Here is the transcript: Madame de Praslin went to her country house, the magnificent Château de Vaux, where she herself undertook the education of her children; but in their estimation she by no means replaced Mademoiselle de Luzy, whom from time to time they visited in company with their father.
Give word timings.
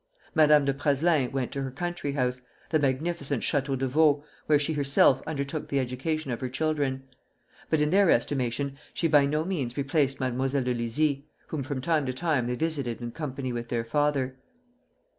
Madame 0.33 0.65
de 0.65 0.73
Praslin 0.73 1.31
went 1.31 1.51
to 1.51 1.61
her 1.61 1.69
country 1.69 2.13
house, 2.13 2.41
the 2.71 2.79
magnificent 2.79 3.43
Château 3.43 3.77
de 3.77 3.87
Vaux, 3.87 4.23
where 4.47 4.57
she 4.57 4.73
herself 4.73 5.21
undertook 5.27 5.67
the 5.67 5.79
education 5.79 6.31
of 6.31 6.41
her 6.41 6.49
children; 6.49 7.03
but 7.69 7.79
in 7.79 7.91
their 7.91 8.09
estimation 8.09 8.79
she 8.95 9.07
by 9.07 9.27
no 9.27 9.45
means 9.45 9.77
replaced 9.77 10.19
Mademoiselle 10.19 10.63
de 10.63 10.73
Luzy, 10.73 11.27
whom 11.49 11.61
from 11.61 11.81
time 11.81 12.07
to 12.07 12.13
time 12.13 12.47
they 12.47 12.55
visited 12.55 12.99
in 12.99 13.11
company 13.11 13.53
with 13.53 13.69
their 13.69 13.85
father. 13.85 14.35